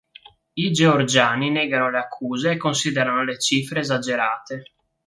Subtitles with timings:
[0.53, 4.73] I georgiani negano le accuse e considerano le cifre esagerate.